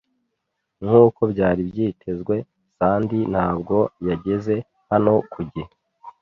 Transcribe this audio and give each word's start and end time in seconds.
Nkuko 0.83 1.21
byari 1.31 1.61
byitezwe, 1.69 2.35
Sandy 2.77 3.19
ntabwo 3.33 3.77
yageze 4.09 4.55
hano 4.91 5.13
ku 5.31 5.41
gihe. 5.51 5.71